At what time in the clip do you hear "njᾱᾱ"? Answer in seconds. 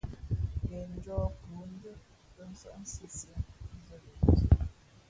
0.97-1.19